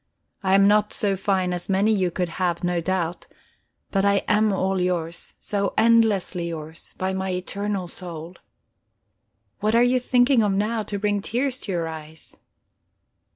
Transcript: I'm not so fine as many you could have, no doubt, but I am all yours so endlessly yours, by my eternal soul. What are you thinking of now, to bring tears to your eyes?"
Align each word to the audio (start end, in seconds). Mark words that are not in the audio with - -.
I'm 0.41 0.67
not 0.67 0.91
so 0.93 1.15
fine 1.15 1.53
as 1.53 1.69
many 1.69 1.91
you 1.93 2.09
could 2.09 2.27
have, 2.41 2.63
no 2.63 2.81
doubt, 2.81 3.27
but 3.91 4.03
I 4.03 4.23
am 4.27 4.51
all 4.51 4.81
yours 4.81 5.35
so 5.37 5.75
endlessly 5.77 6.49
yours, 6.49 6.95
by 6.97 7.13
my 7.13 7.29
eternal 7.31 7.87
soul. 7.87 8.37
What 9.59 9.75
are 9.75 9.83
you 9.83 9.99
thinking 9.99 10.41
of 10.41 10.53
now, 10.53 10.81
to 10.81 10.97
bring 10.97 11.21
tears 11.21 11.59
to 11.59 11.71
your 11.71 11.87
eyes?" 11.87 12.35